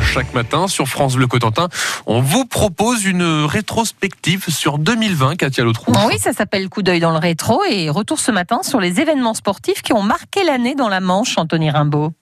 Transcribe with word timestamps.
chaque 0.00 0.34
matin 0.34 0.66
sur 0.66 0.88
France 0.88 1.16
Bleu 1.16 1.26
Cotentin, 1.26 1.68
on 2.06 2.20
vous 2.20 2.44
propose 2.44 3.04
une 3.04 3.44
rétrospective 3.44 4.46
sur 4.48 4.78
2020, 4.78 5.36
Katia 5.36 5.64
Lautrou. 5.64 5.92
Oui, 6.06 6.18
ça 6.18 6.32
s'appelle 6.32 6.68
Coup 6.68 6.82
d'œil 6.82 7.00
dans 7.00 7.12
le 7.12 7.18
rétro 7.18 7.62
et 7.68 7.90
retour 7.90 8.18
ce 8.18 8.30
matin 8.30 8.60
sur 8.62 8.80
les 8.80 9.00
événements 9.00 9.34
sportifs 9.34 9.82
qui 9.82 9.92
ont 9.92 10.02
marqué 10.02 10.42
l'année 10.44 10.74
dans 10.74 10.88
la 10.88 11.00
Manche, 11.00 11.38
Anthony 11.38 11.70
Rimbaud. 11.70 12.12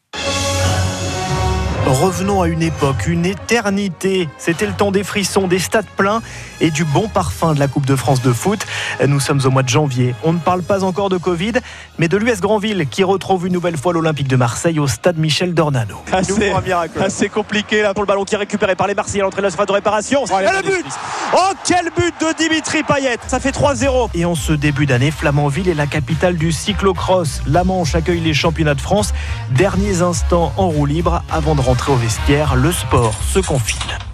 Revenons 1.89 2.43
à 2.43 2.49
une 2.49 2.61
époque, 2.61 3.07
une 3.07 3.25
éternité. 3.25 4.29
C'était 4.37 4.67
le 4.67 4.75
temps 4.75 4.91
des 4.91 5.03
frissons, 5.03 5.49
des 5.49 5.59
stades 5.59 5.87
pleins 5.97 6.21
et 6.61 6.71
du 6.71 6.85
bon 6.85 7.09
parfum 7.09 7.55
de 7.55 7.59
la 7.59 7.67
Coupe 7.67 7.87
de 7.87 7.97
France 7.97 8.21
de 8.21 8.31
foot. 8.31 8.61
Nous 9.07 9.21
sommes 9.21 9.41
au 9.47 9.51
mois 9.51 9.63
de 9.63 9.71
janvier. 9.71 10.15
On 10.23 10.35
ne 10.35 10.39
parle 10.39 10.63
pas 10.63 10.85
encore 10.85 11.09
de 11.09 11.17
Covid, 11.17 11.53
mais 11.99 12.09
de 12.09 12.19
l'US 12.19 12.41
Grandville 12.43 12.87
qui 12.91 13.05
retrouve 13.05 13.47
une 13.47 13.55
nouvelle 13.55 13.79
fois 13.79 13.95
l'Olympique 13.95 14.29
de 14.29 14.37
Marseille 14.37 14.79
au 14.79 14.87
stade 14.87 15.17
Michel 15.17 15.55
Dornano. 15.55 15.97
Assez, 16.13 16.53
assez 17.01 17.31
compliqué 17.31 17.81
là 17.81 17.95
pour 17.95 18.03
le 18.03 18.07
ballon 18.07 18.25
qui 18.27 18.35
est 18.35 18.39
récupéré 18.39 18.75
par 18.75 18.87
les 18.87 18.95
Marseillais 18.95 19.23
à 19.23 19.25
l'entrée 19.25 19.41
de 19.41 19.47
la 19.47 19.51
surface 19.51 19.69
de 19.69 19.73
réparation. 19.73 20.27
et 20.27 20.45
le 20.45 20.63
but 20.63 20.87
Oh, 21.33 21.53
quel 21.65 21.87
but 21.97 22.15
de 22.21 22.37
Dimitri 22.37 22.83
Payet 22.83 23.17
Ça 23.29 23.41
fait 23.41 23.51
3-0. 23.51 24.11
Et 24.13 24.27
en 24.27 24.35
ce 24.35 24.53
début 24.53 24.85
d'année, 24.85 25.11
Flamanville 25.11 25.71
est 25.71 25.75
la 25.75 25.87
capitale 25.87 26.37
du 26.37 26.53
cyclocross. 26.53 27.41
La 27.47 27.65
Manche 27.65 27.95
accueille 27.95 28.21
les 28.21 28.35
championnats 28.35 28.75
de 28.75 28.81
France. 28.83 29.15
Derniers 29.53 30.03
instants 30.03 30.53
en 30.59 30.69
roue 30.69 30.85
libre 30.85 31.23
avant 31.31 31.55
de 31.55 31.63
rentrer 31.63 31.78
au 31.87 31.97
vestiaire. 31.97 32.57
Le 32.57 32.73
sport 32.73 33.15
se 33.23 33.39
confine. 33.39 34.08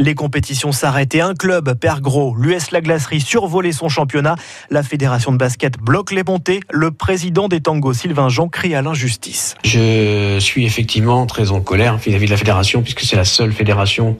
Les 0.00 0.14
compétitions 0.14 0.72
s'arrêtent 0.72 1.14
et 1.14 1.20
un 1.20 1.34
club 1.34 1.74
perd 1.74 2.00
gros. 2.00 2.34
L'US 2.34 2.70
La 2.70 2.80
Glacerie 2.80 3.20
survolait 3.20 3.72
son 3.72 3.90
championnat. 3.90 4.34
La 4.70 4.82
fédération 4.82 5.30
de 5.30 5.36
basket 5.36 5.78
bloque 5.78 6.10
les 6.10 6.22
montées. 6.22 6.60
Le 6.70 6.90
président 6.90 7.48
des 7.48 7.60
tangos, 7.60 7.92
Sylvain 7.92 8.30
Jean, 8.30 8.48
crie 8.48 8.74
à 8.74 8.80
l'injustice. 8.80 9.56
Je 9.62 10.38
suis 10.38 10.64
effectivement 10.64 11.26
très 11.26 11.50
en 11.50 11.60
colère 11.60 11.98
vis-à-vis 11.98 12.24
de 12.24 12.30
la 12.30 12.38
fédération 12.38 12.80
puisque 12.80 13.00
c'est 13.00 13.16
la 13.16 13.26
seule 13.26 13.52
fédération 13.52 14.16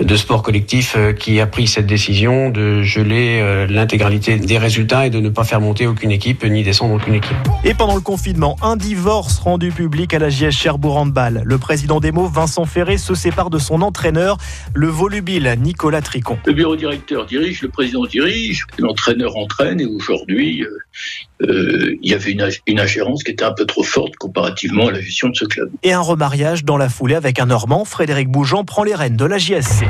de 0.00 0.16
sport 0.16 0.42
collectif 0.42 0.94
euh, 0.96 1.12
qui 1.12 1.38
a 1.38 1.46
pris 1.46 1.66
cette 1.66 1.86
décision 1.86 2.48
de 2.48 2.80
geler 2.80 3.40
euh, 3.42 3.66
l'intégralité 3.66 4.38
des 4.38 4.56
résultats 4.56 5.06
et 5.06 5.10
de 5.10 5.20
ne 5.20 5.28
pas 5.28 5.44
faire 5.44 5.60
monter 5.60 5.86
aucune 5.86 6.12
équipe 6.12 6.44
ni 6.44 6.62
descendre 6.62 6.94
aucune 6.94 7.12
équipe. 7.12 7.36
Et 7.62 7.74
pendant 7.74 7.94
le 7.94 8.00
confinement, 8.00 8.56
un 8.62 8.76
divorce 8.76 9.38
rendu 9.38 9.70
public 9.70 10.14
à 10.14 10.18
la 10.18 10.30
JS 10.30 10.52
Cherbourg 10.52 10.96
Handball. 10.96 11.42
Le 11.44 11.58
président 11.58 12.00
des 12.00 12.10
mots, 12.10 12.26
Vincent 12.26 12.64
Ferré, 12.64 12.96
se 12.96 13.14
sépare 13.14 13.50
de 13.50 13.58
son 13.58 13.82
entraîneur, 13.82 14.38
le 14.72 14.88
volubile 15.10 15.56
Nicolas 15.60 16.02
Tricon. 16.02 16.38
Le 16.46 16.52
bureau 16.52 16.76
directeur 16.76 17.26
dirige, 17.26 17.62
le 17.62 17.68
président 17.68 18.04
dirige, 18.04 18.64
l'entraîneur 18.78 19.36
entraîne 19.36 19.80
et 19.80 19.84
aujourd'hui, 19.84 20.62
euh, 20.62 21.48
euh, 21.48 21.96
il 22.00 22.08
y 22.08 22.14
avait 22.14 22.30
une, 22.30 22.48
une 22.68 22.78
ingérence 22.78 23.24
qui 23.24 23.32
était 23.32 23.44
un 23.44 23.50
peu 23.50 23.66
trop 23.66 23.82
forte 23.82 24.14
comparativement 24.16 24.86
à 24.86 24.92
la 24.92 25.00
gestion 25.00 25.28
de 25.28 25.34
ce 25.34 25.46
club. 25.46 25.68
Et 25.82 25.92
un 25.92 26.00
remariage 26.00 26.64
dans 26.64 26.76
la 26.76 26.88
foulée 26.88 27.16
avec 27.16 27.40
un 27.40 27.46
Normand, 27.46 27.84
Frédéric 27.84 28.28
Bougeant 28.28 28.64
prend 28.64 28.84
les 28.84 28.94
rênes 28.94 29.16
de 29.16 29.24
la 29.24 29.38
JSC. 29.38 29.84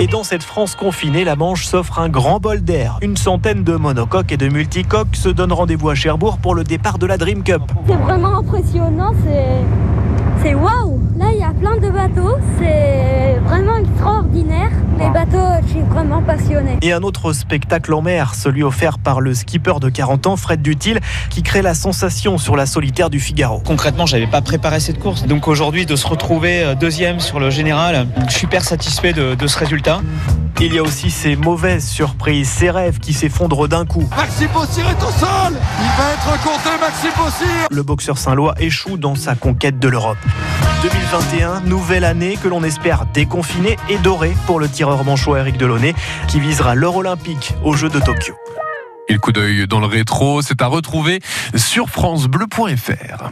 Et 0.00 0.06
dans 0.06 0.24
cette 0.24 0.42
France 0.42 0.74
confinée, 0.74 1.24
la 1.24 1.36
Manche 1.36 1.66
s'offre 1.66 1.98
un 1.98 2.08
grand 2.08 2.40
bol 2.40 2.62
d'air. 2.62 2.98
Une 3.02 3.18
centaine 3.18 3.62
de 3.62 3.74
monocoques 3.74 4.32
et 4.32 4.38
de 4.38 4.48
multicoques 4.48 5.16
se 5.16 5.28
donnent 5.28 5.52
rendez-vous 5.52 5.90
à 5.90 5.94
Cherbourg 5.94 6.38
pour 6.38 6.54
le 6.54 6.64
départ 6.64 6.96
de 6.96 7.04
la 7.04 7.18
Dream 7.18 7.42
Cup. 7.42 7.60
C'est 7.86 7.94
vraiment 7.94 8.38
impressionnant, 8.38 9.12
c'est 9.22 10.19
c'est 10.42 10.54
waouh 10.54 11.00
Là, 11.18 11.26
il 11.32 11.38
y 11.38 11.44
a 11.44 11.50
plein 11.50 11.76
de 11.76 11.90
bateaux, 11.90 12.38
c'est 12.58 13.38
vraiment 13.44 13.76
extraordinaire. 13.76 14.70
Les 14.98 15.10
bateaux, 15.10 15.62
je 15.66 15.70
suis 15.70 15.80
vraiment 15.80 16.22
passionné. 16.22 16.78
Et 16.80 16.92
un 16.92 17.02
autre 17.02 17.34
spectacle 17.34 17.92
en 17.92 18.00
mer, 18.00 18.34
celui 18.34 18.62
offert 18.62 18.98
par 18.98 19.20
le 19.20 19.34
skipper 19.34 19.80
de 19.80 19.90
40 19.90 20.26
ans, 20.28 20.36
Fred 20.36 20.62
Dutil, 20.62 20.98
qui 21.28 21.42
crée 21.42 21.60
la 21.60 21.74
sensation 21.74 22.38
sur 22.38 22.56
la 22.56 22.64
solitaire 22.64 23.10
du 23.10 23.20
Figaro. 23.20 23.60
Concrètement, 23.66 24.06
j'avais 24.06 24.26
pas 24.26 24.40
préparé 24.40 24.80
cette 24.80 24.98
course. 24.98 25.26
Donc 25.26 25.46
aujourd'hui, 25.46 25.84
de 25.84 25.96
se 25.96 26.06
retrouver 26.06 26.62
euh, 26.62 26.74
deuxième 26.74 27.20
sur 27.20 27.38
le 27.38 27.50
général, 27.50 28.06
je 28.26 28.30
suis 28.30 28.40
super 28.40 28.64
satisfait 28.64 29.12
de, 29.12 29.34
de 29.34 29.46
ce 29.46 29.58
résultat. 29.58 30.00
Il 30.62 30.74
y 30.74 30.78
a 30.78 30.82
aussi 30.82 31.10
ces 31.10 31.36
mauvaises 31.36 31.88
surprises, 31.88 32.46
ces 32.46 32.70
rêves 32.70 32.98
qui 32.98 33.14
s'effondrent 33.14 33.66
d'un 33.66 33.86
coup. 33.86 34.06
Maxime 34.14 34.48
Bossir 34.52 34.86
est 34.90 35.02
au 35.02 35.10
sol 35.10 35.54
Il 35.54 35.88
va 35.96 36.12
être 36.12 36.42
compté, 36.42 36.68
Maxime 36.78 37.10
Bossir 37.16 37.66
Le 37.70 37.82
boxeur 37.82 38.18
saint-lois 38.18 38.54
échoue 38.58 38.98
dans 38.98 39.14
sa 39.14 39.34
conquête 39.34 39.78
de 39.78 39.88
l'Europe. 39.88 40.18
2021, 40.82 41.60
nouvelle 41.60 42.04
année 42.04 42.36
que 42.42 42.48
l'on 42.48 42.62
espère 42.62 43.06
déconfinée 43.06 43.78
et 43.88 43.96
dorée 43.96 44.36
pour 44.46 44.60
le 44.60 44.68
tireur 44.68 45.02
manchot 45.02 45.34
Eric 45.34 45.56
Delaunay 45.56 45.94
qui 46.28 46.40
visera 46.40 46.74
l'or 46.74 46.96
olympique 46.96 47.54
aux 47.64 47.72
Jeux 47.72 47.88
de 47.88 47.98
Tokyo. 47.98 48.34
Et 49.08 49.14
le 49.14 49.18
coup 49.18 49.32
d'œil 49.32 49.66
dans 49.66 49.80
le 49.80 49.86
rétro, 49.86 50.42
c'est 50.42 50.60
à 50.60 50.66
retrouver 50.66 51.20
sur 51.56 51.88
francebleu.fr. 51.88 53.28